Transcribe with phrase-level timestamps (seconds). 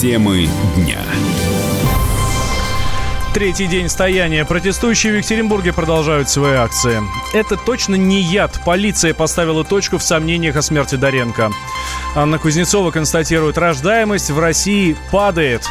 [0.00, 0.96] Темы дня.
[3.34, 4.46] Третий день стояния.
[4.46, 7.02] Протестующие в Екатеринбурге продолжают свои акции.
[7.34, 8.62] Это точно не яд.
[8.64, 11.50] Полиция поставила точку в сомнениях о смерти Доренко.
[12.14, 15.68] Анна Кузнецова констатирует, рождаемость в России падает.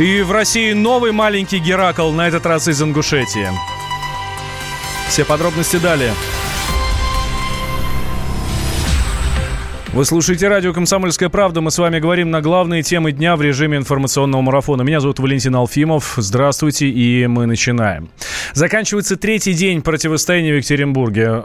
[0.00, 3.50] И в России новый маленький Геракл, на этот раз из Ингушетии.
[5.08, 6.12] Все подробности далее.
[9.92, 11.60] Вы слушаете радио «Комсомольская правда».
[11.60, 14.82] Мы с вами говорим на главные темы дня в режиме информационного марафона.
[14.82, 16.14] Меня зовут Валентин Алфимов.
[16.16, 18.08] Здравствуйте, и мы начинаем.
[18.52, 21.42] Заканчивается третий день противостояния в Екатеринбурге.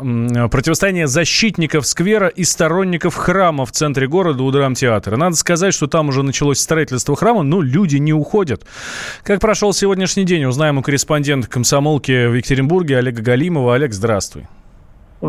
[0.51, 5.17] Противостояние защитников сквера и сторонников храма в центре города у драмтеатра.
[5.17, 8.63] Надо сказать, что там уже началось строительство храма, но люди не уходят.
[9.23, 13.73] Как прошел сегодняшний день, узнаем у корреспондента комсомолки в Екатеринбурге Олега Галимова.
[13.73, 14.45] Олег, здравствуй.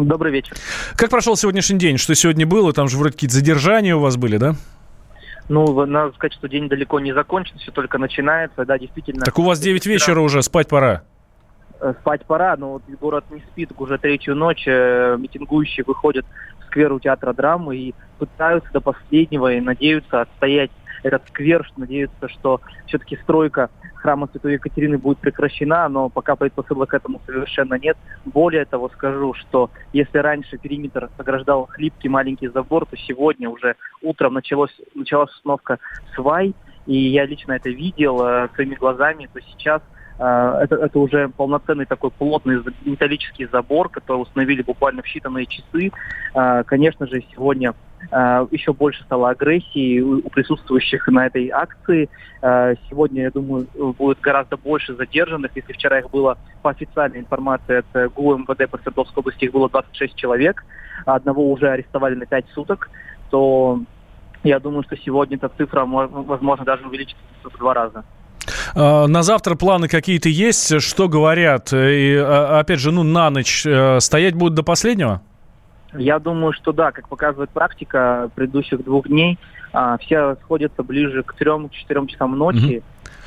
[0.05, 0.56] Добрый вечер.
[0.96, 1.96] Как прошел сегодняшний день?
[1.96, 2.73] Что сегодня было?
[2.73, 4.55] Там же вроде какие-то задержания у вас были, да?
[5.48, 9.25] Ну, надо сказать, что день далеко не закончен, все только начинается, да, действительно.
[9.25, 11.03] Так у вас 9 вечера уже, спать пора.
[11.80, 16.27] Э, спать пора, но вот город не спит уже третью ночь, э, митингующие выходят
[16.60, 20.70] в сквер у театра драмы и пытаются до последнего и надеются отстоять
[21.02, 23.70] этот сквер, надеются, что все-таки стройка
[24.06, 27.97] храма Святой Екатерины будет прекращена, но пока предпосылок к этому совершенно нет.
[28.25, 34.34] Более того, скажу, что если раньше периметр ограждал хлипкий маленький забор, то сегодня уже утром
[34.34, 35.78] началось, началась установка
[36.14, 36.55] свай,
[36.86, 39.83] и я лично это видел э, своими глазами, то сейчас
[40.20, 45.91] э, это, это уже полноценный такой плотный металлический забор, который установили буквально в считанные часы.
[46.34, 47.75] Э, конечно же, сегодня
[48.11, 52.09] еще больше стало агрессии у присутствующих на этой акции.
[52.43, 53.67] Э, сегодня, я думаю,
[53.99, 55.51] будет гораздо больше задержанных.
[55.55, 59.69] Если вчера их было по официальной информации от ГУ МВД по Свердловской области, их было
[59.69, 60.65] 26 человек,
[61.05, 62.91] а одного уже арестовали на 5 суток,
[63.31, 63.81] то
[64.45, 68.05] я думаю, что сегодня эта цифра, возможно, даже увеличится в два раза.
[68.75, 70.81] А, на завтра планы какие-то есть?
[70.81, 71.72] Что говорят?
[71.72, 75.22] И, а, опять же, ну, на ночь э, стоять будут до последнего?
[75.99, 79.39] Я думаю, что да, как показывает практика предыдущих двух дней,
[79.73, 82.83] а, все сходятся ближе к 3-4 часам ночи.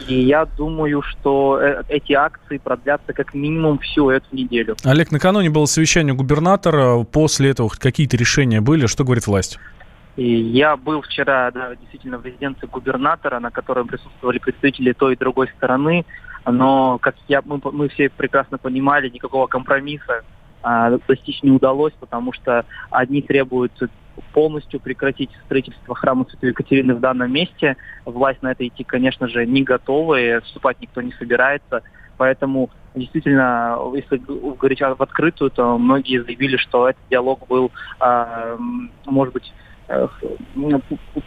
[0.08, 4.78] И я думаю, что э, эти акции продлятся как минимум всю эту неделю.
[4.86, 7.04] Олег, накануне было совещание губернатора.
[7.04, 8.86] После этого какие-то решения были?
[8.86, 9.60] Что говорит власть?
[10.16, 15.18] И я был вчера да, действительно в резиденции губернатора, на котором присутствовали представители той и
[15.18, 16.06] другой стороны.
[16.46, 20.24] Но, как я, мы, мы все прекрасно понимали, никакого компромисса
[21.08, 23.72] достичь не удалось, потому что одни требуют
[24.34, 27.78] полностью прекратить строительство храма Святой Екатерины в данном месте.
[28.06, 31.82] Власть на это идти, конечно же, не готова, и вступать никто не собирается.
[32.18, 37.72] Поэтому действительно, если говорить в открытую, то многие заявили, что этот диалог был,
[38.02, 38.58] э,
[39.06, 39.54] может быть,
[39.88, 40.08] э,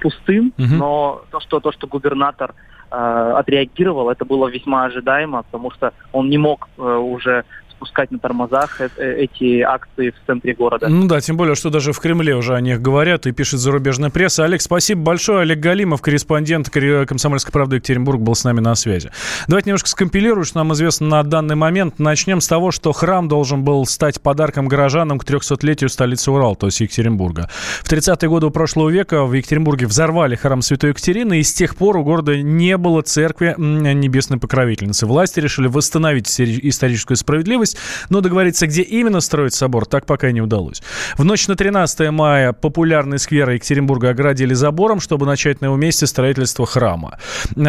[0.00, 0.66] пустым, угу.
[0.74, 2.54] но то, что то, что губернатор
[2.90, 2.94] э,
[3.36, 7.44] отреагировал, это было весьма ожидаемо, потому что он не мог э, уже
[7.82, 10.88] пускать на тормозах э, э, эти акции в центре города.
[10.88, 14.08] Ну да, тем более, что даже в Кремле уже о них говорят и пишет зарубежная
[14.08, 14.44] пресса.
[14.44, 15.40] Олег, спасибо большое.
[15.40, 19.10] Олег Галимов, корреспондент «Комсомольской правды» Екатеринбург, был с нами на связи.
[19.48, 21.98] Давайте немножко скомпилирую, что нам известно на данный момент.
[21.98, 26.66] Начнем с того, что храм должен был стать подарком горожанам к 300-летию столицы Урал, то
[26.66, 27.50] есть Екатеринбурга.
[27.82, 31.96] В 30-е годы прошлого века в Екатеринбурге взорвали храм Святой Екатерины, и с тех пор
[31.96, 35.06] у города не было церкви небесной покровительницы.
[35.06, 37.76] Власти решили восстановить историческую справедливость удалось,
[38.10, 40.82] но договориться, где именно строить собор, так пока и не удалось.
[41.16, 46.06] В ночь на 13 мая популярный сквер Екатеринбурга оградили забором, чтобы начать на его месте
[46.06, 47.18] строительство храма.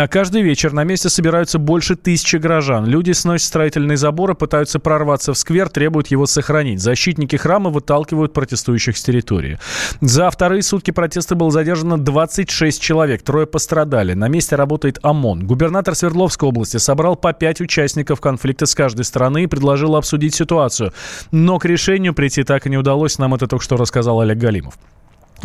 [0.09, 2.85] Каждый вечер на месте собираются больше тысячи горожан.
[2.85, 6.81] Люди сносят строительные заборы, пытаются прорваться в сквер, требуют его сохранить.
[6.81, 9.59] Защитники храма выталкивают протестующих с территории.
[10.01, 14.13] За вторые сутки протеста было задержано 26 человек, трое пострадали.
[14.13, 15.45] На месте работает ОМОН.
[15.45, 20.35] Губернатор Свердловской области собрал по пять участников конфликта с каждой стороны и предложил было обсудить
[20.35, 20.91] ситуацию.
[21.31, 23.19] Но к решению прийти так и не удалось.
[23.19, 24.73] Нам это только что рассказал Олег Галимов.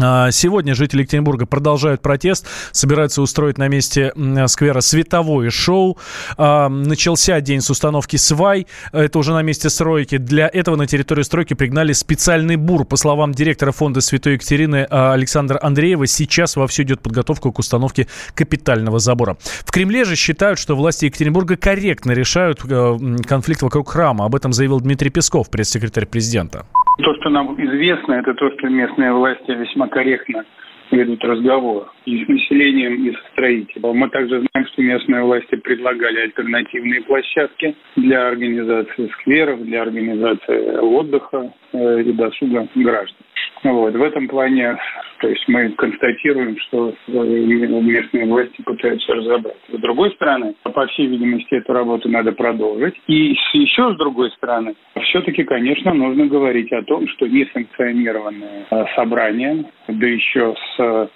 [0.00, 4.12] А, сегодня жители Екатеринбурга продолжают протест, собираются устроить на месте
[4.46, 5.98] сквера световое шоу.
[6.36, 10.18] А, начался день с установки свай, это уже на месте стройки.
[10.18, 12.84] Для этого на территорию стройки пригнали специальный бур.
[12.84, 18.06] По словам директора фонда Святой Екатерины а, Александра Андреева, сейчас вовсю идет подготовка к установке
[18.34, 19.36] капитального забора.
[19.64, 24.26] В Кремле же считают, что власти Екатеринбурга корректно решают конфликт вокруг храма.
[24.26, 26.66] Об этом заявил Дмитрий Песков, пресс-секретарь президента.
[26.98, 30.44] То, что нам известно, это то, что местные власти весьма корректно
[30.90, 33.96] ведут разговор и с населением, и со строителем.
[33.96, 41.52] Мы также знаем, что местные власти предлагали альтернативные площадки для организации скверов, для организации отдыха
[41.72, 43.16] э, и досуга граждан.
[43.64, 43.94] Вот.
[43.94, 44.78] В этом плане
[45.20, 49.60] то есть мы констатируем, что местные власти пытаются разобраться.
[49.68, 52.94] С другой стороны, по всей видимости, эту работу надо продолжить.
[53.08, 59.64] И еще с другой стороны, все-таки, конечно, нужно говорить о том, что несанкционированное а, собрание,
[59.88, 61.10] да еще с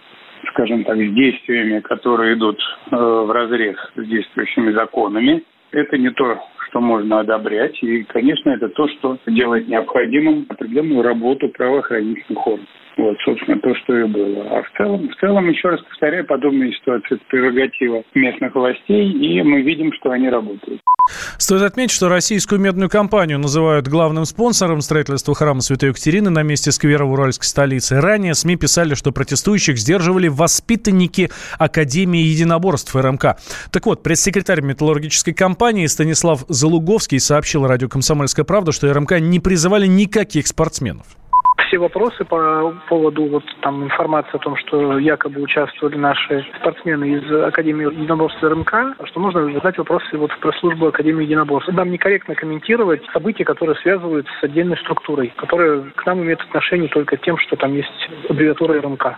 [0.48, 2.58] скажем так, с действиями, которые идут
[2.90, 7.80] э, в разрез с действующими законами, это не то, что можно одобрять.
[7.82, 12.68] И, конечно, это то, что делает необходимым определенную работу правоохранительных органов.
[12.96, 14.58] Вот, собственно, то, что и было.
[14.58, 19.42] А в целом, в целом, еще раз повторяю, подобные ситуации– это прерогатива местных властей, и
[19.42, 20.80] мы видим, что они работают.
[21.38, 26.70] Стоит отметить, что российскую медную компанию называют главным спонсором строительства храма Святой Екатерины на месте
[26.70, 28.00] сквера в уральской столице.
[28.00, 33.36] Ранее СМИ писали, что протестующих сдерживали воспитанники Академии единоборств РМК.
[33.72, 39.86] Так вот, пресс-секретарь металлургической компании Станислав Залуговский сообщил радио «Комсомольская правда», что РМК не призывали
[39.86, 41.06] никаких спортсменов
[41.58, 47.44] все вопросы по поводу вот там информации о том, что якобы участвовали наши спортсмены из
[47.44, 51.72] Академии единоборств РМК, что нужно задать вопросы вот в пресс-службу Академии единоборств.
[51.72, 57.16] Нам некорректно комментировать события, которые связывают с отдельной структурой, которая к нам имеет отношение только
[57.16, 59.16] тем, что там есть аббревиатура РМК.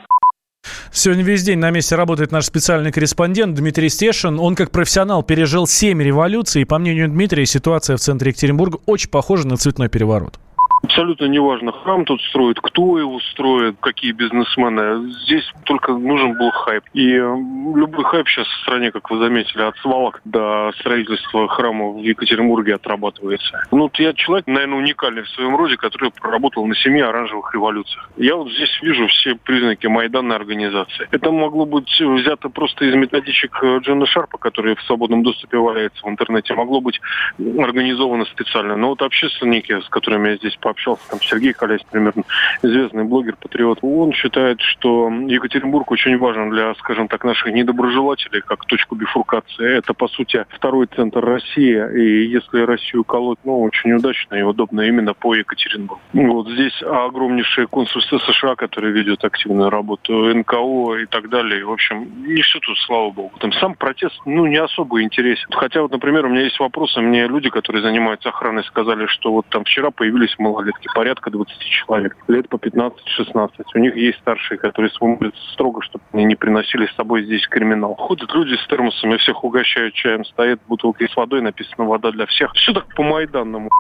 [0.92, 4.38] Сегодня весь день на месте работает наш специальный корреспондент Дмитрий Стешин.
[4.38, 9.10] Он как профессионал пережил семь революций, и по мнению Дмитрия, ситуация в центре Екатеринбурга очень
[9.10, 10.38] похожа на цветной переворот.
[10.84, 15.10] Абсолютно неважно, храм тут строит, кто его строит, какие бизнесмены.
[15.24, 16.84] Здесь только нужен был хайп.
[16.92, 22.02] И любой хайп сейчас в стране, как вы заметили, от свалок до строительства храма в
[22.02, 23.66] Екатеринбурге отрабатывается.
[23.70, 28.10] Ну, я человек, наверное, уникальный в своем роде, который проработал на семи оранжевых революциях.
[28.18, 31.08] Я вот здесь вижу все признаки майданной организации.
[31.10, 36.10] Это могло быть взято просто из методичек Джона Шарпа, который в свободном доступе валяется в
[36.10, 36.52] интернете.
[36.52, 37.00] Могло быть
[37.38, 38.76] организовано специально.
[38.76, 42.24] Но вот общественники, с которыми я здесь пообщался, общался, там Сергей Колясь, примерно,
[42.62, 48.96] известный блогер-патриот, он считает, что Екатеринбург очень важен для, скажем так, наших недоброжелателей, как точку
[48.96, 49.78] бифуркации.
[49.78, 54.82] Это, по сути, второй центр России, и если Россию колоть, ну, очень удачно и удобно
[54.82, 56.02] именно по Екатеринбургу.
[56.12, 61.64] Вот здесь огромнейшее консульство США, которое ведет активную работу, НКО и так далее.
[61.64, 63.32] В общем, не все тут, слава богу.
[63.38, 65.48] Там сам протест, ну, не особо интересен.
[65.50, 69.46] Хотя вот, например, у меня есть вопросы, мне люди, которые занимаются охраной, сказали, что вот
[69.48, 73.50] там вчера появились малолетние малолетки, порядка 20 человек, лет по 15-16.
[73.74, 77.94] У них есть старшие, которые смотрят строго, чтобы они не приносили с собой здесь криминал.
[77.94, 82.52] Ходят люди с термосами, всех угощают чаем, стоит бутылка с водой, написано «вода для всех».
[82.54, 83.70] Все так по Майданному.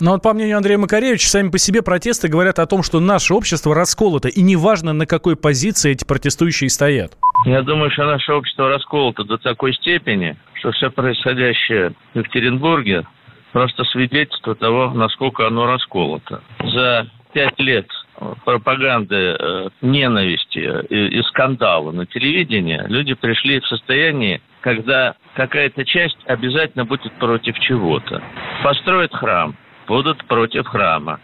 [0.00, 3.34] Но вот по мнению Андрея Макаревича, сами по себе протесты говорят о том, что наше
[3.34, 7.12] общество расколото, и неважно, на какой позиции эти протестующие стоят.
[7.44, 13.04] Я думаю, что наше общество расколото до такой степени, что все происходящее в Екатеринбурге
[13.52, 16.42] просто свидетельство того, насколько оно расколото.
[16.64, 17.86] За пять лет
[18.44, 26.18] пропаганды э, ненависти и, и скандала на телевидении люди пришли в состояние, когда какая-то часть
[26.26, 28.22] обязательно будет против чего-то.
[28.62, 29.54] Построят храм,
[29.86, 31.20] будут против храма.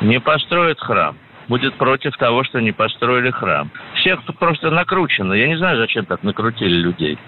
[0.00, 1.16] Не построят храм,
[1.48, 3.70] будет против того, что не построили храм.
[3.96, 5.34] Всех просто накручено.
[5.34, 7.18] Я не знаю, зачем так накрутили людей.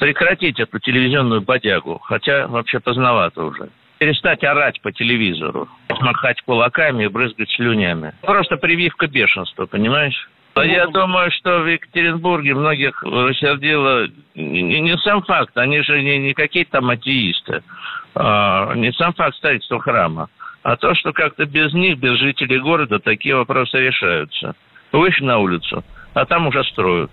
[0.00, 3.70] Прекратить эту телевизионную бодягу, хотя вообще поздновато уже
[4.00, 5.68] перестать орать по телевизору,
[6.00, 8.14] махать кулаками и брызгать слюнями.
[8.22, 10.28] Просто прививка бешенства, понимаешь?
[10.56, 16.32] Я думаю, что в Екатеринбурге многих рассердило не, не сам факт, они же не, не
[16.32, 17.62] какие-то там атеисты,
[18.14, 20.28] а, не сам факт строительства храма,
[20.62, 24.54] а то, что как-то без них, без жителей города такие вопросы решаются.
[24.92, 27.10] Вышли на улицу, а там уже строят.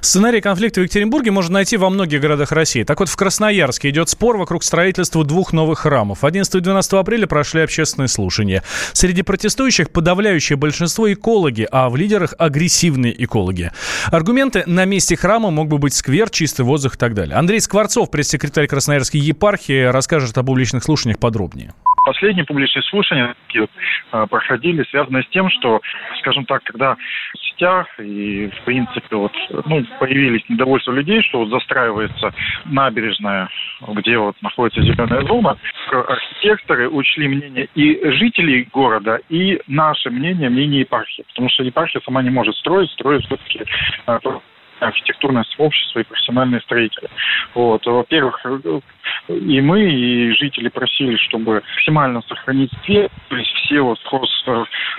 [0.00, 2.82] Сценарий конфликта в Екатеринбурге можно найти во многих городах России.
[2.82, 6.24] Так вот, в Красноярске идет спор вокруг строительства двух новых храмов.
[6.24, 8.62] 11 и 12 апреля прошли общественные слушания.
[8.92, 13.70] Среди протестующих подавляющее большинство экологи, а в лидерах агрессивные экологи.
[14.10, 17.36] Аргументы на месте храма мог бы быть сквер, чистый воздух и так далее.
[17.36, 21.72] Андрей Скворцов, пресс-секретарь Красноярской епархии, расскажет о публичных слушаниях подробнее.
[22.04, 25.80] Последние публичные слушания э, проходили, связанные с тем, что,
[26.18, 26.96] скажем так, когда
[27.62, 29.32] в сетях и, в принципе, вот,
[29.66, 32.32] ну, появились недовольства людей, что вот застраивается
[32.64, 33.48] набережная,
[33.88, 35.56] где вот находится зеленая зона,
[35.90, 41.24] архитекторы учли мнение и жителей города, и наше мнение, мнение епархии.
[41.28, 43.64] Потому что епархия сама не может строить, строит все-таки
[44.06, 44.18] э,
[44.86, 47.08] архитектурное сообщество и профессиональные строители.
[47.54, 47.84] Вот.
[47.86, 48.44] Во-первых,
[49.28, 53.98] и мы, и жители просили, чтобы максимально сохранить цвет, то есть все вот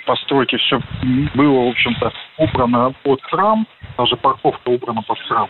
[0.05, 0.79] постройки, все
[1.35, 5.49] было, в общем-то, убрано под храм, даже парковка убрана под храм.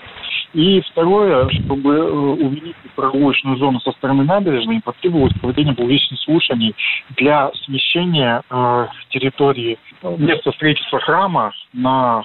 [0.54, 6.76] И второе, чтобы э, увеличить прогулочную зону со стороны набережной, потребовалось проведение публичных слушаний
[7.18, 12.22] для смещения э, территории э, места строительства храма на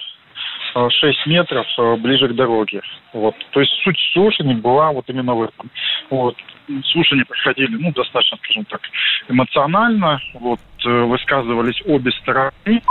[0.73, 2.81] 6 э, метров э, ближе к дороге.
[3.13, 3.35] Вот.
[3.51, 5.69] То есть суть слушаний была вот именно в этом.
[6.09, 6.35] Вот.
[6.91, 8.81] Слушания проходили, ну, достаточно, скажем так,
[9.27, 10.19] эмоционально.
[10.33, 10.59] Вот.
[10.85, 12.81] Э, высказывались обе стороны.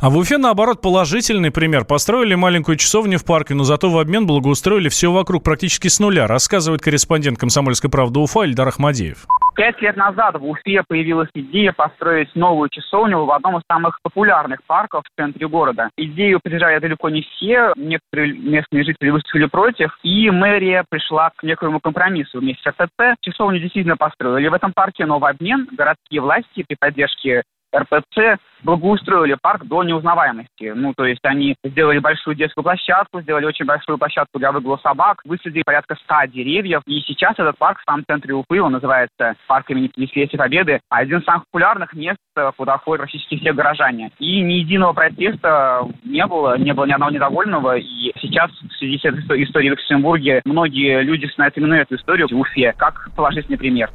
[0.00, 1.84] А в Уфе, наоборот, положительный пример.
[1.84, 6.26] Построили маленькую часовню в парке, но зато в обмен благоустроили все вокруг практически с нуля,
[6.26, 9.26] рассказывает корреспондент «Комсомольской правды» Уфа Ильдар Ахмадеев.
[9.54, 14.64] Пять лет назад в Уфе появилась идея построить новую часовню в одном из самых популярных
[14.64, 15.90] парков в центре города.
[15.98, 21.80] Идею поддержали далеко не все, некоторые местные жители выступили против, и мэрия пришла к некоему
[21.80, 23.18] компромиссу вместе с РТЦ.
[23.20, 27.42] Часовню действительно построили в этом парке, но в обмен городские власти при поддержке
[27.76, 30.72] РПЦ благоустроили парк до неузнаваемости.
[30.74, 35.20] Ну, то есть они сделали большую детскую площадку, сделали очень большую площадку для выгула собак,
[35.24, 36.82] высадили порядка ста деревьев.
[36.86, 41.18] И сейчас этот парк в самом центре Уфы, он называется парк имени Десятилетия Победы, один
[41.18, 42.18] из самых популярных мест,
[42.56, 44.10] куда ходят практически все горожане.
[44.18, 47.76] И ни единого протеста не было, не было ни одного недовольного.
[47.76, 52.28] И сейчас в связи с этой историей в Люксембурге многие люди знают именно эту историю
[52.28, 53.90] в Уфе, как положительный пример.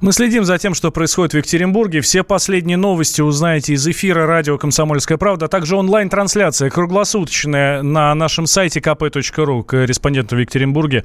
[0.00, 2.00] Мы следим за тем, что происходит в Екатеринбурге.
[2.00, 8.80] Все последние новости узнаете из радио «Комсомольская правда», а также онлайн-трансляция круглосуточная на нашем сайте
[8.80, 9.62] kp.ru.
[9.62, 11.04] Корреспонденты в Екатеринбурге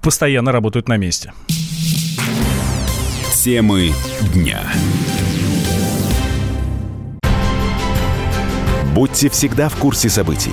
[0.00, 1.32] постоянно работают на месте.
[3.32, 3.92] Темы
[4.34, 4.60] дня.
[8.94, 10.52] Будьте всегда в курсе событий.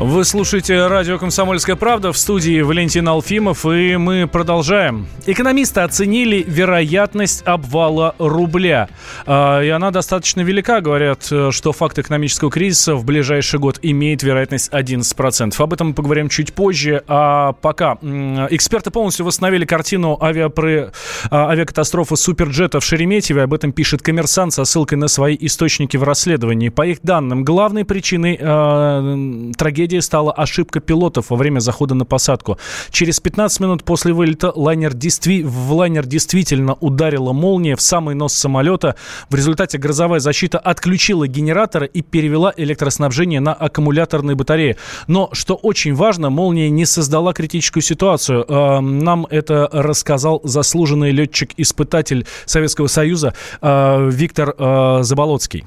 [0.00, 5.08] Вы слушаете радио «Комсомольская правда» в студии Валентин Алфимов, и мы продолжаем.
[5.26, 8.88] Экономисты оценили вероятность обвала рубля.
[9.26, 10.80] А, и она достаточно велика.
[10.80, 15.60] Говорят, что факт экономического кризиса в ближайший год имеет вероятность 11%.
[15.60, 17.02] Об этом мы поговорим чуть позже.
[17.08, 17.94] А пока
[18.50, 20.92] эксперты полностью восстановили картину авиапры...
[21.28, 23.42] А, авиакатастрофы суперджета в Шереметьеве.
[23.42, 26.68] Об этом пишет коммерсант со ссылкой на свои источники в расследовании.
[26.68, 32.04] По их данным, главной причиной э, трагедии трагедией стала ошибка пилотов во время захода на
[32.04, 32.58] посадку.
[32.90, 35.42] Через 15 минут после вылета лайнер действи...
[35.42, 38.94] в лайнер действительно ударила молния в самый нос самолета.
[39.30, 44.76] В результате грозовая защита отключила генераторы и перевела электроснабжение на аккумуляторные батареи.
[45.06, 48.44] Но, что очень важно, молния не создала критическую ситуацию.
[48.46, 55.64] Э, нам это рассказал заслуженный летчик-испытатель Советского Союза э, Виктор э, Заболоцкий.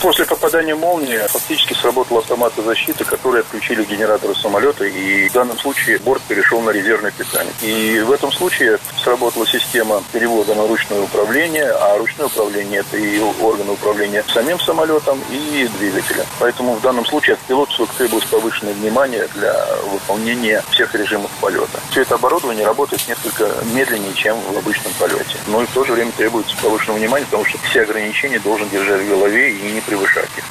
[0.00, 5.98] После попадания молнии фактически сработал автомат защиты, которые отключили генераторы самолета, и в данном случае
[5.98, 7.52] борт перешел на резервное питание.
[7.62, 13.18] И в этом случае сработала система перевода на ручное управление, а ручное управление– это и
[13.18, 16.26] органы управления самим самолетом и двигателем.
[16.38, 21.80] Поэтому в данном случае от пилота требовалось повышенное внимание для выполнения всех режимов полета.
[21.90, 25.38] Все это оборудование работает несколько медленнее, чем в обычном полете.
[25.48, 29.02] Но и в то же время требуется повышенного внимания, потому что все ограничения должен держать
[29.02, 30.44] в голове и не превышать их.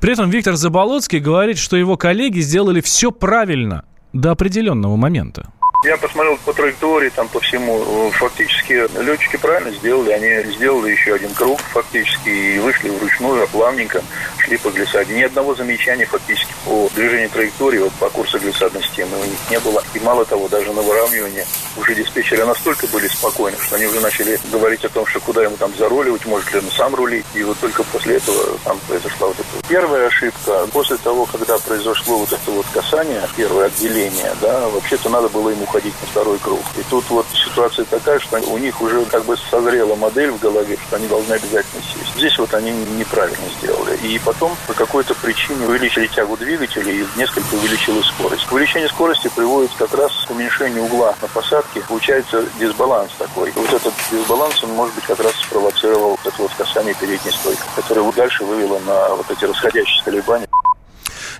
[0.00, 5.50] При этом Виктор Заболоцкий говорит, что его коллеги сделали все правильно до определенного момента.
[5.84, 8.10] Я посмотрел по траектории, там по всему.
[8.10, 10.10] Фактически летчики правильно сделали.
[10.10, 14.02] Они сделали еще один круг фактически и вышли вручную, плавненько
[14.40, 15.14] шли по глиссаде.
[15.14, 19.60] Ни одного замечания фактически по движению траектории, вот по курсу глиссадной системы у них не
[19.60, 19.82] было.
[19.94, 24.38] И мало того, даже на выравнивании уже диспетчеры настолько были спокойны, что они уже начали
[24.50, 27.26] говорить о том, что куда ему там заруливать, может ли он сам рулить.
[27.34, 30.66] И вот только после этого там произошла вот эта первая ошибка.
[30.72, 35.64] После того, когда произошло вот это вот касание, первое отделение, да, вообще-то надо было ему
[35.64, 36.60] уходить на второй круг.
[36.78, 40.76] И тут вот ситуация такая, что у них уже как бы созрела модель в голове,
[40.86, 42.16] что они должны обязательно сесть.
[42.16, 43.96] Здесь вот они неправильно сделали.
[44.02, 48.46] И потом по какой-то причине увеличили тягу двигателя и несколько увеличилась скорость.
[48.52, 51.80] Увеличение скорости приводит как раз к уменьшению угла на посадке.
[51.88, 53.50] Получается дисбаланс такой.
[53.50, 57.60] И вот этот дисбаланс, он, может быть, как раз спровоцировал это вот касание передней стойки,
[57.74, 60.46] которое дальше вывело на вот эти расходящиеся колебания.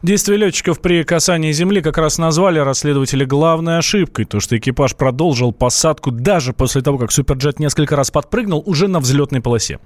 [0.02, 4.25] Действия летчиков при касании земли как раз назвали расследователи главной ошибкой.
[4.25, 9.00] То, что экипаж продолжил посадку даже после того, как Суперджет несколько раз подпрыгнул уже на
[9.00, 9.78] взлетной полосе.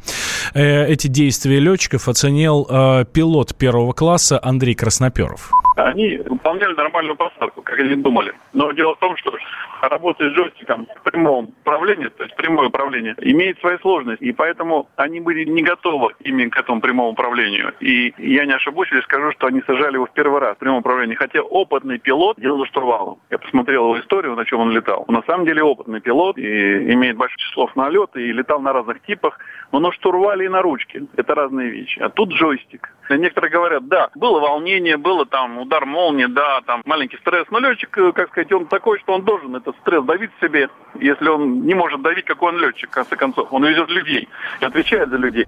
[0.54, 5.50] Э, эти действия летчиков оценил э, пилот первого класса Андрей Красноперов.
[5.76, 8.32] Они выполняли нормальную посадку, как они думали.
[8.52, 9.36] Но дело в том, что
[9.82, 14.22] работа с джойстиком в прямом управлении, то есть прямое управление, имеет свои сложности.
[14.24, 17.74] И поэтому они были не готовы именно к этому прямому управлению.
[17.80, 20.78] И я не ошибусь, если скажу, что они сажали его в первый раз в прямом
[20.78, 21.14] управлении.
[21.14, 23.18] Хотя опытный пилот делал за штурвалом.
[23.30, 25.04] Я посмотрел его историю, на чем он летал.
[25.08, 28.72] Он на самом деле опытный пилот и имеет большое число на лет и летал на
[28.72, 29.38] разных типах.
[29.72, 31.02] Но на штурвале и на ручке.
[31.16, 31.98] Это разные вещи.
[31.98, 32.90] А тут джойстик.
[33.10, 37.46] Некоторые говорят, да, было волнение, было там удар молнии, да, там маленький стресс.
[37.50, 40.68] Но летчик, э, как сказать, он такой, что он должен этот стресс давить себе.
[41.00, 43.52] Если он не может давить, какой он летчик, в конце концов.
[43.52, 44.28] Он везет людей
[44.60, 45.46] и отвечает за людей.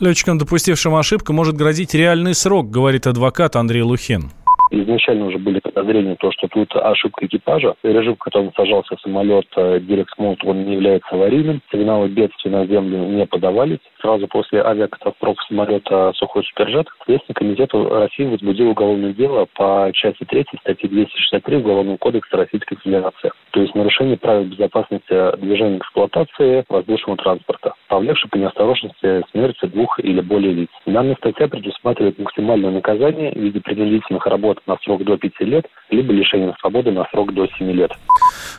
[0.00, 4.30] Летчикам, допустившим ошибку, может грозить реальный срок, говорит адвокат Андрей Лухин
[4.72, 7.74] изначально уже были подозрения, то, что тут ошибка экипажа.
[7.82, 11.60] Режим, в котором сажался самолет Дирекс Молт, он не является аварийным.
[11.70, 13.78] Сигналы бедствия на землю не подавались.
[14.00, 20.46] Сразу после авиакатастрофы самолета «Сухой Суперджет» Следственный комитет России возбудил уголовное дело по части 3
[20.60, 23.30] статьи 263 Уголовного кодекса Российской Федерации.
[23.52, 30.20] То есть нарушение правил безопасности движения эксплуатации воздушного транспорта, повлекшее по неосторожности смерти двух или
[30.22, 30.68] более лиц.
[30.86, 36.14] Данная статья предусматривает максимальное наказание в виде принудительных работ на срок до 5 лет, либо
[36.14, 37.92] лишение свободы на срок до 7 лет.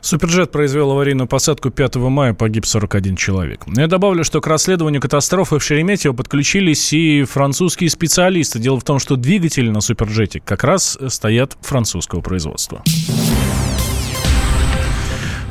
[0.02, 3.62] Суперджет произвел аварийную посадку 5 мая, погиб 41 человек.
[3.76, 8.60] Я добавлю, что к расследованию катастрофы в Шереметьево подключились и французские специалисты.
[8.60, 12.84] Дело в том, что двигатели на Суперджете как раз стоят французского производства.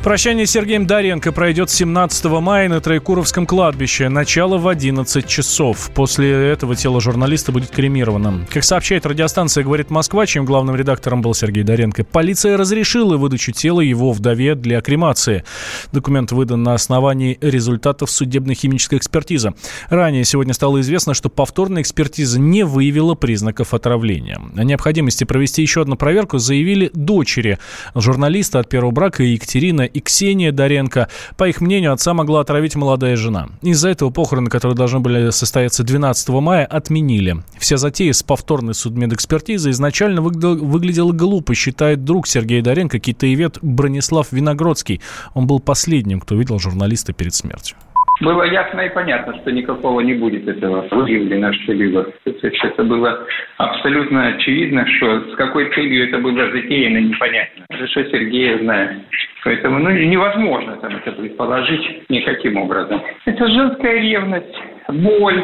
[0.03, 4.09] Прощание с Сергеем Даренко пройдет 17 мая на Троекуровском кладбище.
[4.09, 5.91] Начало в 11 часов.
[5.95, 8.45] После этого тело журналиста будет кремировано.
[8.51, 13.79] Как сообщает радиостанция «Говорит Москва», чем главным редактором был Сергей Даренко, полиция разрешила выдачу тела
[13.79, 15.45] его вдове для кремации.
[15.93, 19.53] Документ выдан на основании результатов судебно-химической экспертизы.
[19.87, 24.41] Ранее сегодня стало известно, что повторная экспертиза не выявила признаков отравления.
[24.57, 27.57] О необходимости провести еще одну проверку заявили дочери
[27.95, 31.07] журналиста от первого брака Екатерина и Ксения Доренко.
[31.37, 33.49] По их мнению, отца могла отравить молодая жена.
[33.61, 37.37] Из-за этого похороны, которые должны были состояться 12 мая, отменили.
[37.57, 45.01] Вся затея с повторной судмедэкспертизой изначально выглядела глупо, считает друг Сергея Доренко, китаевед Бронислав Виногродский.
[45.33, 47.77] Он был последним, кто видел журналиста перед смертью.
[48.21, 52.03] Было ясно и понятно, что никакого не будет этого выявлено что-либо.
[52.23, 53.25] То есть это было
[53.57, 57.65] абсолютно очевидно, что с какой целью это было затеяно, непонятно.
[57.71, 59.01] Хорошо Сергея знает.
[59.43, 63.01] Поэтому ну, невозможно там это предположить никаким образом.
[63.25, 64.55] Это женская ревность,
[64.87, 65.43] боль,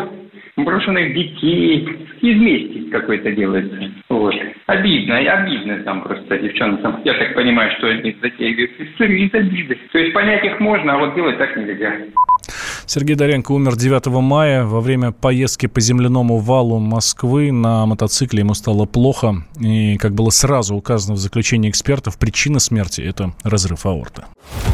[0.63, 1.88] брошенных детей.
[2.22, 3.91] Из мести какой-то делается.
[4.10, 4.36] Вот.
[4.65, 7.02] Обидно, обидно там просто девчонкам.
[7.06, 9.78] Я так понимаю, что они затеяли историю из обиды.
[9.91, 11.93] То есть понять их можно, а вот делать так нельзя.
[12.91, 18.39] Сергей Доренко умер 9 мая во время поездки по земляному валу Москвы на мотоцикле.
[18.39, 19.43] Ему стало плохо.
[19.60, 24.23] И, как было сразу указано в заключении экспертов, причина смерти– это разрыв аорты.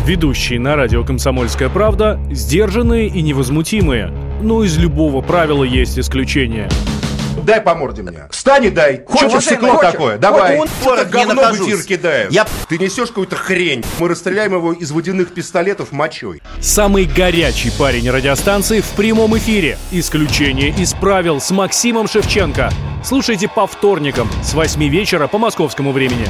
[0.06, 4.13] Ведущие на радио «Комсомольская правда» сдержанные и невозмутимые.
[4.41, 6.69] Но из любого правила есть исключение–
[7.43, 8.28] дай по морде мне.
[8.32, 9.04] Встань и дай.
[9.06, 10.17] Хочешь стекло такое?
[10.17, 10.58] Давай.
[10.58, 12.32] Он это говно в эфир кидает.
[12.32, 12.45] Я...
[12.67, 13.84] Ты несешь какую-то хрень.
[14.00, 16.41] Мы расстреляем его из водяных пистолетов мочой.
[16.60, 19.78] Самый горячий парень радиостанции в прямом эфире.
[19.91, 22.71] Исключение из правил с Максимом Шевченко.
[23.04, 26.28] Слушайте по вторникам с 8 вечера по московскому времени.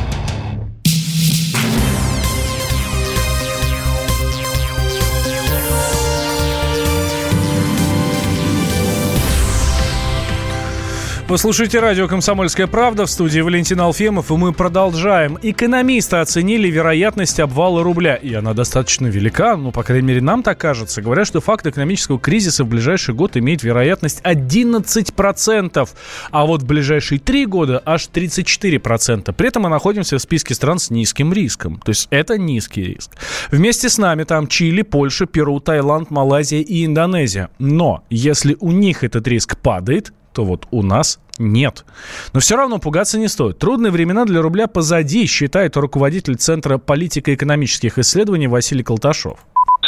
[11.27, 15.39] Вы слушаете радио «Комсомольская правда» в студии Валентин Алфимов, и мы продолжаем.
[15.41, 20.59] Экономисты оценили вероятность обвала рубля, и она достаточно велика, ну, по крайней мере, нам так
[20.59, 21.01] кажется.
[21.01, 25.89] Говорят, что факт экономического кризиса в ближайший год имеет вероятность 11%,
[26.29, 29.33] а вот в ближайшие три года аж 34%.
[29.33, 31.81] При этом мы находимся в списке стран с низким риском.
[31.83, 33.13] То есть это низкий риск.
[33.49, 37.49] Вместе с нами там Чили, Польша, Перу, Таиланд, Малайзия и Индонезия.
[37.57, 41.85] Но если у них этот риск падает, то вот у нас нет.
[42.33, 43.57] Но все равно пугаться не стоит.
[43.57, 49.39] Трудные времена для рубля позади, считает руководитель Центра политико-экономических исследований Василий Колташов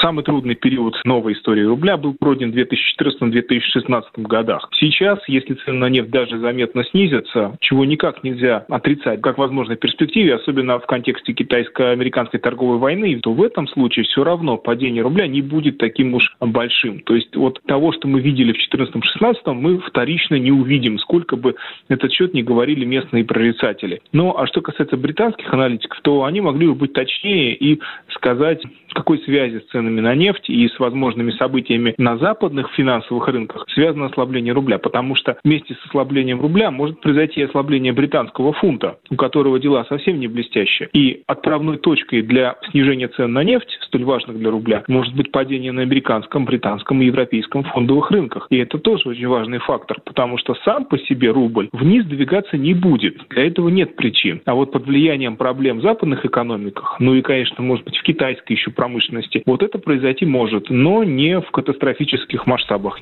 [0.07, 4.69] самый трудный период новой истории рубля был пройден в 2014-2016 годах.
[4.79, 10.35] Сейчас, если цены на нефть даже заметно снизятся, чего никак нельзя отрицать, как возможной перспективе,
[10.35, 15.41] особенно в контексте китайско-американской торговой войны, то в этом случае все равно падение рубля не
[15.41, 17.01] будет таким уж большим.
[17.01, 21.55] То есть вот того, что мы видели в 2014-2016, мы вторично не увидим, сколько бы
[21.89, 24.01] этот счет не говорили местные прорицатели.
[24.13, 27.81] Ну, а что касается британских аналитиков, то они могли бы быть точнее и
[28.15, 28.63] сказать,
[28.97, 34.07] какой связи с ценами на нефть и с возможными событиями на западных финансовых рынках связано
[34.07, 39.59] ослабление рубля, потому что вместе с ослаблением рубля может произойти ослабление британского фунта, у которого
[39.59, 40.89] дела совсем не блестящие.
[40.93, 45.71] И отправной точкой для снижения цен на нефть, столь важных для рубля, может быть падение
[45.71, 48.47] на американском, британском и европейском фондовых рынках.
[48.49, 52.73] И это тоже очень важный фактор, потому что сам по себе рубль вниз двигаться не
[52.73, 53.15] будет.
[53.29, 54.41] Для этого нет причин.
[54.45, 58.53] А вот под влиянием проблем в западных экономиках, ну и, конечно, может быть, в китайской
[58.53, 62.97] еще промышленности, вот это произойти может, но не в катастрофических масштабах.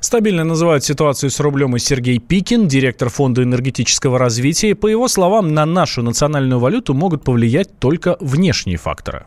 [0.00, 4.74] Стабильно называют ситуацию с рублем и Сергей Пикин, директор Фонда энергетического развития.
[4.74, 9.26] По его словам, на нашу национальную валюту могут повлиять только внешние факторы.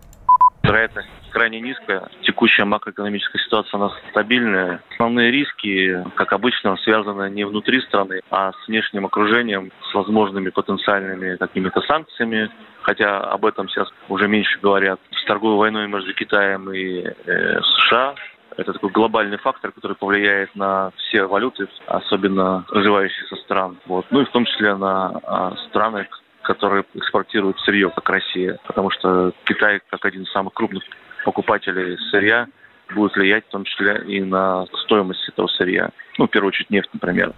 [0.63, 2.09] Вероятность крайне низкая.
[2.21, 4.81] Текущая макроэкономическая ситуация у нас стабильная.
[4.91, 11.37] Основные риски, как обычно, связаны не внутри страны, а с внешним окружением, с возможными потенциальными
[11.37, 12.49] какими-то санкциями,
[12.81, 18.15] хотя об этом сейчас уже меньше говорят, с торговой войной между Китаем и э, США.
[18.57, 23.77] Это такой глобальный фактор, который повлияет на все валюты, особенно развивающихся стран.
[23.85, 24.05] Вот.
[24.09, 26.09] Ну и в том числе на а, страны,
[26.41, 28.59] которые экспортируют сырье, как Россия.
[28.65, 30.83] Потому что Китай, как один из самых крупных
[31.23, 32.47] покупателей сырья,
[32.93, 35.89] будет влиять в том числе и на стоимость этого сырья.
[36.17, 37.33] Ну, в первую очередь, нефть, например.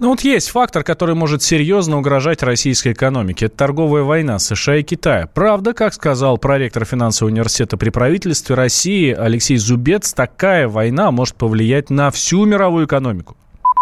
[0.00, 3.46] Ну вот есть фактор, который может серьезно угрожать российской экономике.
[3.46, 5.28] Это торговая война США и Китая.
[5.32, 11.90] Правда, как сказал проректор финансового университета при правительстве России Алексей Зубец, такая война может повлиять
[11.90, 13.36] на всю мировую экономику.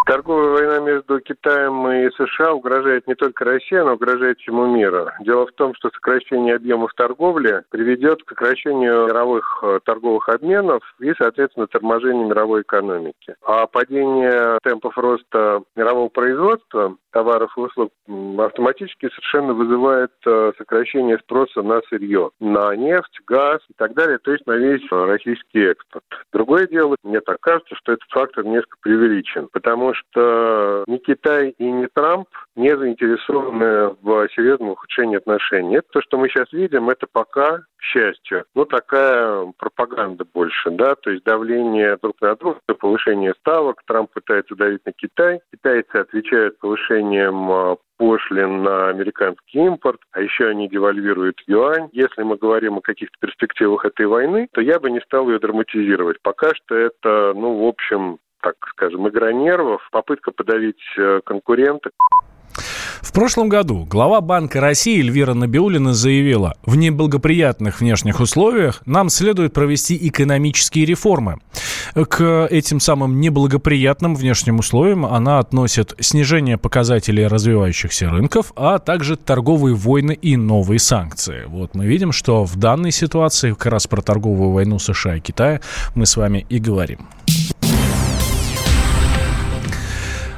[0.07, 0.46] Торговая
[0.87, 5.09] между Китаем и США угрожает не только России, но угрожает всему миру.
[5.21, 11.13] Дело в том, что сокращение объемов торговли приведет к сокращению мировых э, торговых обменов и,
[11.19, 13.35] соответственно, торможению мировой экономики.
[13.45, 17.91] А падение темпов роста мирового производства товаров и услуг
[18.39, 24.33] автоматически совершенно вызывает э, сокращение спроса на сырье, на нефть, газ и так далее, то
[24.33, 26.05] есть на весь российский экспорт.
[26.33, 31.65] Другое дело, мне так кажется, что этот фактор несколько преувеличен, потому что ни Китай и
[31.65, 35.77] ни Трамп не заинтересованы в серьезном ухудшении отношений.
[35.77, 40.95] Это то, что мы сейчас видим, это пока, к счастью, ну, такая пропаганда больше, да,
[40.95, 46.59] то есть давление друг на друга, повышение ставок, Трамп пытается давить на Китай, китайцы отвечают
[46.59, 51.89] повышением а, пошлин на американский импорт, а еще они девальвируют юань.
[51.93, 56.21] Если мы говорим о каких-то перспективах этой войны, то я бы не стал ее драматизировать.
[56.23, 61.91] Пока что это, ну, в общем, так скажем, игра нервов, попытка подавить э, конкурента.
[63.01, 69.53] В прошлом году глава Банка России Эльвира Набиулина заявила, в неблагоприятных внешних условиях нам следует
[69.53, 71.39] провести экономические реформы.
[71.95, 79.75] К этим самым неблагоприятным внешним условиям она относит снижение показателей развивающихся рынков, а также торговые
[79.75, 81.45] войны и новые санкции.
[81.49, 85.61] Вот мы видим, что в данной ситуации как раз про торговую войну США и Китая
[85.97, 87.09] мы с вами и говорим.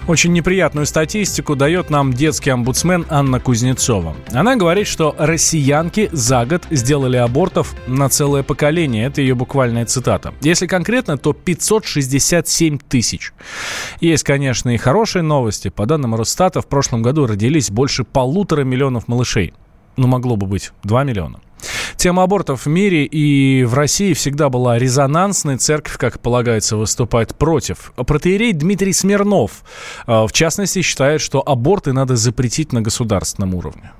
[0.09, 4.17] Очень неприятную статистику дает нам детский омбудсмен Анна Кузнецова.
[4.33, 9.05] Она говорит, что россиянки за год сделали абортов на целое поколение.
[9.05, 10.33] Это ее буквальная цитата.
[10.41, 13.35] Если конкретно, то 567 тысяч.
[14.01, 15.69] Есть, конечно, и хорошие новости.
[15.69, 19.53] По данным Росстата, в прошлом году родились больше полутора миллионов малышей.
[19.99, 21.39] Ну, могло бы быть 2 миллиона.
[21.97, 25.57] Тема абортов в мире и в России всегда была резонансной.
[25.57, 27.93] Церковь, как полагается, выступает против.
[28.07, 29.63] Протеерей Дмитрий Смирнов,
[30.07, 33.91] э, в частности, считает, что аборты надо запретить на государственном уровне.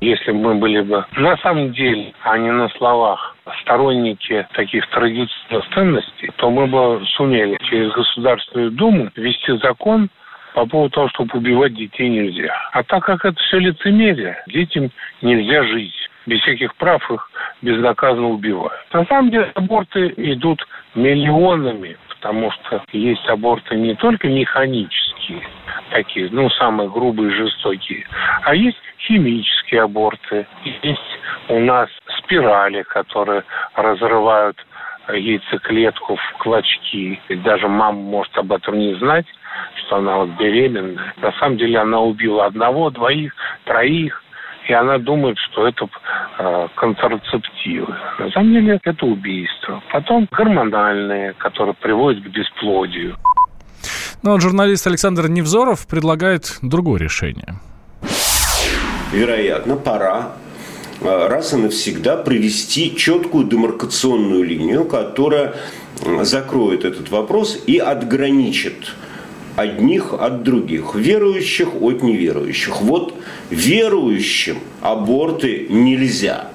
[0.00, 5.64] Если бы мы были бы на самом деле, а не на словах, сторонники таких традиционных
[5.74, 10.10] ценностей, то мы бы сумели через Государственную Думу ввести закон,
[10.54, 12.54] по поводу того, чтобы убивать детей нельзя.
[12.72, 14.90] А так как это все лицемерие, детям
[15.22, 15.94] нельзя жить
[16.26, 17.30] без всяких прав их
[17.62, 18.80] безнаказанно убивают.
[18.92, 25.42] На самом деле аборты идут миллионами, потому что есть аборты не только механические,
[25.90, 28.06] такие, ну, самые грубые, жестокие,
[28.42, 30.46] а есть химические аборты,
[30.82, 31.00] есть
[31.48, 34.56] у нас спирали, которые разрывают
[35.08, 37.20] яйцеклетку в клочки.
[37.28, 39.26] И даже мама может об этом не знать,
[39.74, 41.14] что она вот беременная.
[41.16, 44.21] На самом деле она убила одного, двоих, троих,
[44.68, 45.88] и она думает, что это
[46.38, 47.94] э, контрацептивы.
[48.18, 49.82] На самом деле это убийство.
[49.92, 53.16] Потом гормональные, которые приводят к бесплодию.
[54.22, 57.54] Но журналист Александр Невзоров предлагает другое решение.
[59.12, 60.32] Вероятно, пора
[61.00, 65.54] э, раз и навсегда провести четкую демаркационную линию, которая
[66.22, 68.94] закроет этот вопрос и отграничит
[69.62, 72.82] одних от других, верующих от неверующих.
[72.82, 73.14] Вот
[73.50, 76.50] верующим аборты нельзя,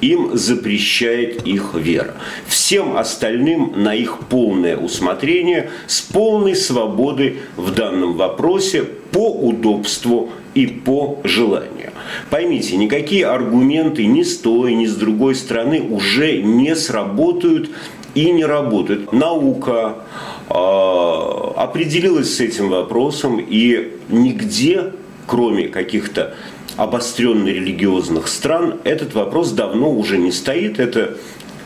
[0.00, 2.14] им запрещает их вера.
[2.46, 10.66] Всем остальным на их полное усмотрение с полной свободой в данном вопросе по удобству и
[10.66, 11.92] по желанию.
[12.30, 17.70] Поймите, никакие аргументы ни с той, ни с другой стороны уже не сработают
[18.14, 19.12] и не работают.
[19.12, 19.96] Наука
[20.52, 24.92] определилась с этим вопросом, и нигде,
[25.26, 26.34] кроме каких-то
[26.76, 30.78] обостренно религиозных стран, этот вопрос давно уже не стоит.
[30.78, 31.16] Это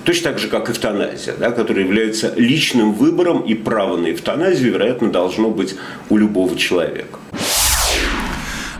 [0.04, 5.10] точно так же, как эвтаназия, да, которая является личным выбором, и право на эвтаназию, вероятно,
[5.10, 5.74] должно быть
[6.08, 7.18] у любого человека.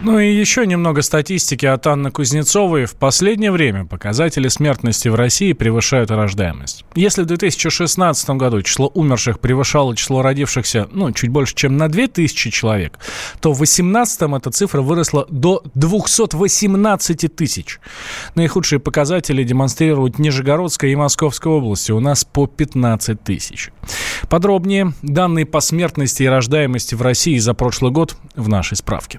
[0.07, 2.85] Ну и еще немного статистики от Анны Кузнецовой.
[2.85, 6.85] В последнее время показатели смертности в России превышают рождаемость.
[6.95, 12.51] Если в 2016 году число умерших превышало число родившихся, ну, чуть больше, чем на 2000
[12.51, 13.01] человек,
[13.41, 17.81] то в 2018 эта цифра выросла до 218 тысяч.
[18.37, 21.91] Наихудшие показатели демонстрируют Нижегородская и Московская области.
[21.91, 23.71] У нас по 15 тысяч.
[24.29, 29.19] Подробнее данные по смертности и рождаемости в России за прошлый год в нашей справке.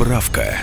[0.00, 0.56] Справка.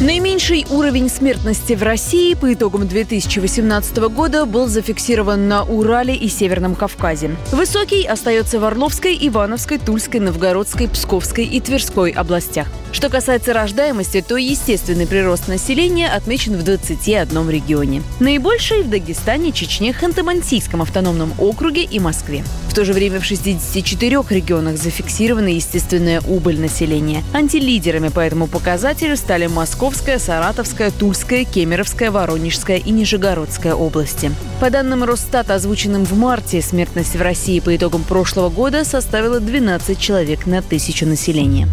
[0.00, 6.74] Наименьший уровень смертности в России по итогам 2018 года был зафиксирован на Урале и Северном
[6.74, 7.36] Кавказе.
[7.52, 12.66] Высокий остается в Орловской, Ивановской, Тульской, Новгородской, Псковской и Тверской областях.
[12.90, 18.02] Что касается рождаемости, то естественный прирост населения отмечен в 21 регионе.
[18.20, 22.42] Наибольший в Дагестане, Чечне, Ханты-Мансийском автономном округе и Москве.
[22.68, 27.22] В то же время в 64 регионах зафиксирована естественная убыль населения.
[27.32, 34.32] Антилидерами по этому показателю стали Московская, Саратовская, Тульская, Кемеровская, Воронежская и Нижегородская области.
[34.60, 40.00] По данным Росстата, озвученным в марте, смертность в России по итогам прошлого года составила 12
[40.00, 41.68] человек на тысячу населения.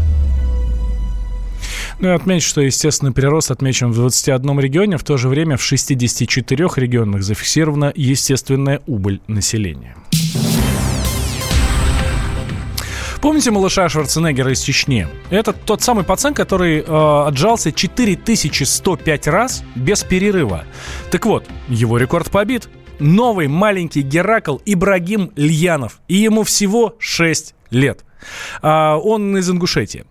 [1.99, 5.63] Ну и отметить, что естественный прирост отмечен в 21 регионе, в то же время в
[5.63, 9.95] 64 регионах зафиксирована естественная убыль населения.
[13.23, 15.07] Помните малыша Шварценеггера из Чечни?
[15.29, 20.65] Это тот самый пацан, который э, отжался 4105 раз без перерыва.
[21.09, 22.67] Так вот, его рекорд побит.
[22.99, 26.01] Новый маленький Геракл Ибрагим Льянов.
[26.09, 28.03] И ему всего 6 лет.
[28.61, 30.05] А, он из Ингушетии.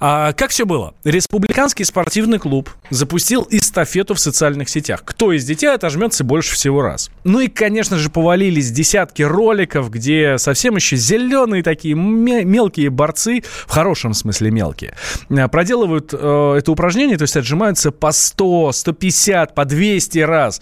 [0.00, 0.94] А, как все было?
[1.04, 5.02] Республиканский спортивный клуб запустил эстафету в социальных сетях.
[5.04, 7.10] Кто из детей отожмется больше всего раз?
[7.24, 13.70] Ну и, конечно же, повалились десятки роликов, где совсем еще зеленые такие мелкие борцы, в
[13.70, 14.94] хорошем смысле мелкие,
[15.30, 20.60] а, проделывают э, это упражнение, то есть отжимаются по 100, 150, по 200 раз.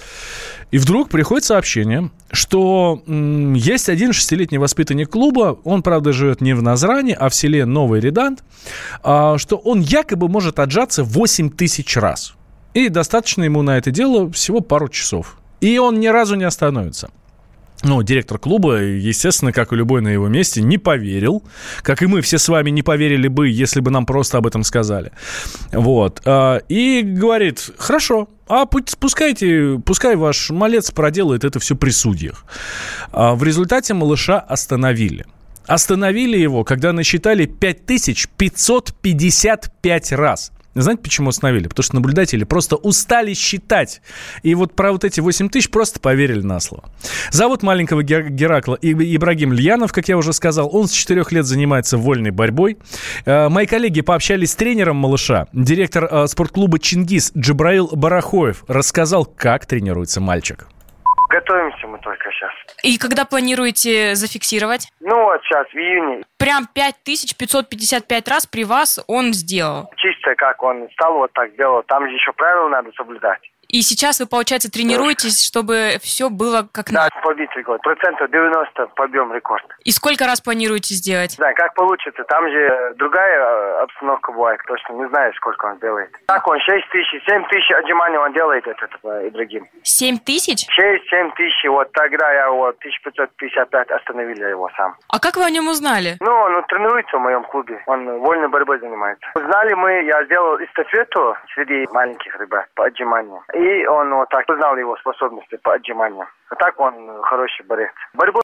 [0.73, 6.55] И вдруг приходит сообщение, что м, есть один шестилетний воспитанник клуба, он, правда, живет не
[6.55, 8.43] в Назране, а в селе Новый Редант,
[9.03, 12.35] а, что он якобы может отжаться 8 тысяч раз.
[12.75, 15.39] И достаточно ему на это дело всего пару часов.
[15.61, 17.11] И он ни разу не остановится.
[17.83, 21.43] Ну, директор клуба, естественно, как и любой на его месте, не поверил.
[21.83, 24.65] Как и мы все с вами не поверили бы, если бы нам просто об этом
[24.65, 25.13] сказали.
[25.73, 26.23] Вот.
[26.25, 32.47] А, и говорит, хорошо, а пускайте, пускай ваш малец проделает это все при судьях.
[33.13, 35.27] А в результате малыша остановили.
[35.67, 40.53] Остановили его, когда насчитали 5555 раз.
[40.83, 41.69] Знаете, почему остановили?
[41.69, 44.03] Потому что наблюдатели просто устали считать.
[44.43, 46.85] И вот про вот эти 8 тысяч просто поверили на слово.
[47.31, 50.69] Зовут маленького Геракла Ибрагим Льянов, как я уже сказал.
[50.73, 52.77] Он с 4 лет занимается вольной борьбой.
[53.25, 55.47] Э, мои коллеги пообщались с тренером малыша.
[55.53, 60.67] Директор э, спортклуба «Чингис» Джабраил Барахоев рассказал, как тренируется мальчик.
[61.29, 62.53] Готовимся мы только сейчас.
[62.85, 64.89] И когда планируете зафиксировать?
[65.01, 66.23] Ну вот сейчас, в июне.
[66.39, 69.91] Прям 5555 раз при вас он сделал?
[69.97, 71.83] Чисто как он стал вот так делал.
[71.85, 73.41] Там еще правила надо соблюдать.
[73.77, 77.11] И сейчас вы, получается, тренируетесь, чтобы все было как надо?
[77.15, 77.83] Да, побить рекорд.
[77.83, 79.67] Процентов 90 побьем рекорд.
[79.85, 81.37] И сколько раз планируете сделать?
[81.37, 82.25] Да, как получится.
[82.25, 84.61] Там же другая э, обстановка бывает.
[84.67, 86.09] Точно не знаю, сколько он делает.
[86.25, 89.69] Так он 6 тысяч, 7 тысяч отжиманий он делает, этот э, Ибрагим.
[89.83, 90.67] 7 тысяч?
[90.73, 91.69] 6-7 тысяч.
[91.69, 94.97] Вот тогда я его 1555 остановили его сам.
[95.09, 96.17] А как вы о нем узнали?
[96.21, 97.83] Ну, он тренируется в моем клубе.
[97.85, 99.27] Он вольной борьбой занимается.
[99.35, 103.43] Узнали мы, я сделал эстафету среди маленьких ребят по отжиманию.
[103.53, 106.27] И И он вот так узнал его способности по отжиманию.
[106.51, 107.91] А так он хороший борец.
[108.15, 108.41] Борьбу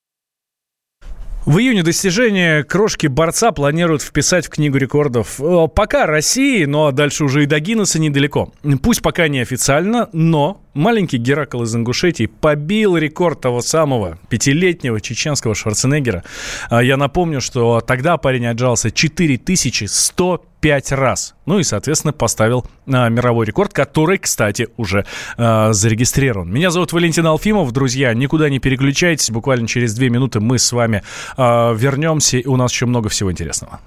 [1.45, 5.41] в июне достижения крошки борца планируют вписать в Книгу рекордов.
[5.41, 8.53] Э, пока России, но дальше уже и до Гиннесса недалеко.
[8.81, 15.55] Пусть пока не официально, но маленький Геракл из Ингушетии побил рекорд того самого пятилетнего чеченского
[15.55, 16.25] Шварценеггера.
[16.71, 21.35] А я напомню, что тогда парень отжался 4100 пять раз.
[21.45, 25.05] Ну и, соответственно, поставил а, мировой рекорд, который, кстати, уже
[25.37, 26.51] а, зарегистрирован.
[26.51, 27.73] Меня зовут Валентин Алфимов.
[27.73, 29.31] Друзья, никуда не переключайтесь.
[29.31, 31.03] Буквально через две минуты мы с вами
[31.37, 32.39] а, вернемся.
[32.39, 33.81] И у нас еще много всего интересного.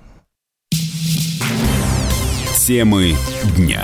[2.65, 3.15] Темы
[3.55, 3.83] дня.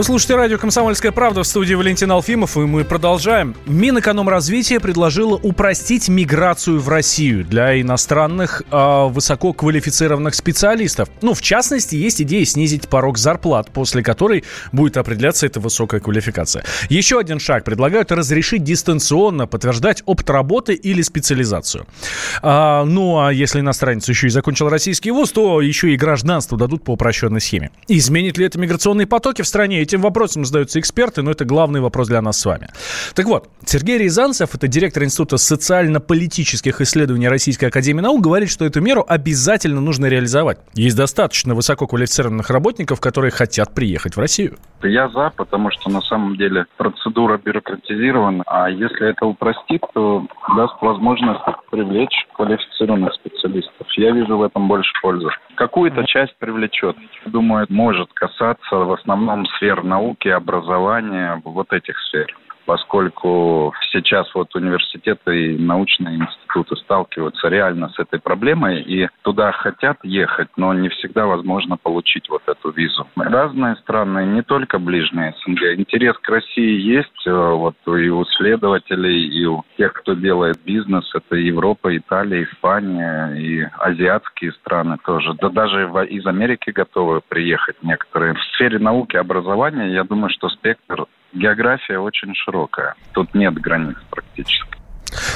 [0.00, 3.54] Вы слушаете радио «Комсомольская правда» в студии Валентин Алфимов, и мы продолжаем.
[3.66, 11.10] Минэкономразвитие предложило упростить миграцию в Россию для иностранных э, высококвалифицированных специалистов.
[11.20, 16.64] Ну, в частности, есть идея снизить порог зарплат, после которой будет определяться эта высокая квалификация.
[16.88, 17.64] Еще один шаг.
[17.64, 21.86] Предлагают разрешить дистанционно подтверждать опыт работы или специализацию.
[22.40, 26.84] А, ну, а если иностранец еще и закончил российский вуз, то еще и гражданство дадут
[26.84, 27.70] по упрощенной схеме.
[27.86, 29.84] Изменит ли это миграционные потоки в стране?
[29.90, 32.68] Этим вопросом задаются эксперты, но это главный вопрос для нас с вами.
[33.16, 38.80] Так вот, Сергей Рязанцев, это директор Института социально-политических исследований Российской Академии Наук, говорит, что эту
[38.80, 40.58] меру обязательно нужно реализовать.
[40.74, 44.58] Есть достаточно высококвалифицированных работников, которые хотят приехать в Россию.
[44.84, 50.24] Я за, потому что на самом деле процедура бюрократизирована, а если это упростит, то
[50.56, 51.40] даст возможность
[51.72, 53.86] привлечь квалифицированных специалистов.
[53.96, 55.28] Я вижу в этом больше пользы.
[55.56, 56.96] Какую-то часть привлечет.
[57.26, 65.54] Думаю, может касаться в основном сфер науки, образования, вот этих сфер поскольку сейчас вот университеты
[65.54, 71.26] и научные институты сталкиваются реально с этой проблемой и туда хотят ехать, но не всегда
[71.26, 73.06] возможно получить вот эту визу.
[73.16, 75.78] Разные страны, не только ближние СНГ.
[75.78, 81.10] Интерес к России есть э, вот и у исследователей, и у тех, кто делает бизнес.
[81.14, 85.34] Это Европа, Италия, Испания и азиатские страны тоже.
[85.40, 88.34] Да даже из Америки готовы приехать некоторые.
[88.34, 92.94] В сфере науки, образования, я думаю, что спектр география очень широкая.
[93.12, 94.80] Тут нет границ практически.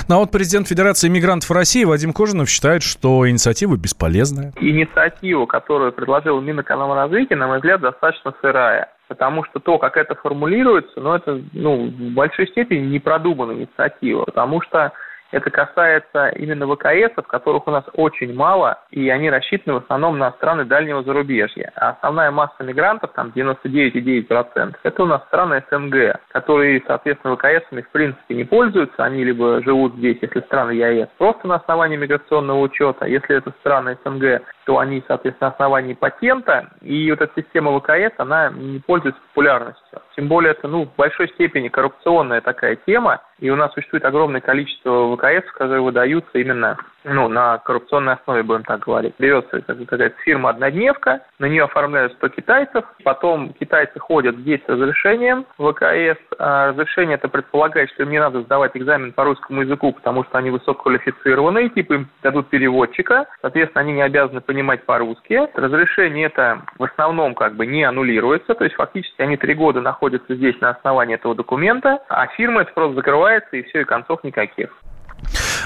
[0.08, 4.52] Ну а вот президент Федерации иммигрантов России Вадим Кожинов считает, что инициатива бесполезная.
[4.60, 8.88] Инициатива, которую предложил Минэкономразвития, на мой взгляд, достаточно сырая.
[9.08, 14.24] Потому что то, как это формулируется, ну, это ну, в большой степени не продуманная инициатива.
[14.24, 14.92] Потому что
[15.34, 20.30] это касается именно ВКСов, которых у нас очень мало, и они рассчитаны в основном на
[20.32, 21.72] страны дальнего зарубежья.
[21.74, 27.90] А основная масса мигрантов, там 99,9%, это у нас страны СНГ, которые, соответственно, ВКСами в
[27.90, 33.06] принципе не пользуются, они либо живут здесь, если страны ЕАЭС, просто на основании миграционного учета,
[33.06, 38.14] если это страны СНГ, то они, соответственно, на основании патента, и вот эта система ВКС,
[38.18, 40.00] она не пользуется популярностью.
[40.16, 44.40] Тем более это, ну, в большой степени коррупционная такая тема, и у нас существует огромное
[44.40, 49.14] количество ВКС, которые выдаются именно ну, на коррупционной основе, будем так говорить.
[49.18, 56.18] Берется какая-то фирма-однодневка, на нее оформляют 100 китайцев, потом китайцы ходят здесь с разрешением ВКС.
[56.38, 60.38] А разрешение это предполагает, что им не надо сдавать экзамен по русскому языку, потому что
[60.38, 65.48] они высококвалифицированные, типа им дадут переводчика, соответственно, они не обязаны понимать по-русски.
[65.54, 70.34] Разрешение это в основном как бы не аннулируется, то есть фактически они три года находятся
[70.34, 74.70] здесь на основании этого документа, а фирма это просто закрывается и все, и концов никаких.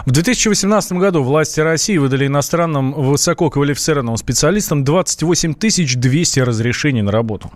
[0.07, 7.51] В 2018 году власти России выдали иностранным высококвалифицированным специалистам 28 200 разрешений на работу.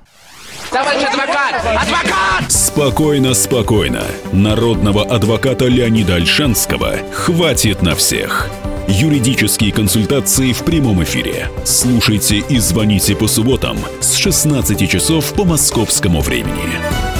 [0.71, 1.55] Товарищ адвокат!
[1.65, 2.51] Адвокат!
[2.51, 4.03] Спокойно, спокойно.
[4.33, 8.49] Народного адвоката Леонида Альшанского хватит на всех.
[8.89, 11.49] Юридические консультации в прямом эфире.
[11.65, 17.12] Слушайте и звоните по субботам с 16 часов по московскому времени.